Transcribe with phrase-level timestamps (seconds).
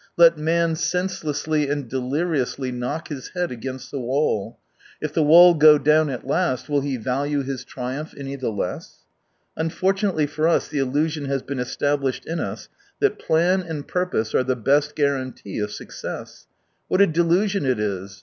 [0.17, 4.57] Let man senselessly and deliriously knock his head against the wall—
[4.99, 9.05] if the wall go down at last, will he value his triumph any the less?
[9.55, 12.67] Unfortunately for us the illusion has been established in us
[12.99, 16.47] that plan and purpose are the best guarantee of success.
[16.87, 18.19] What a delusion it is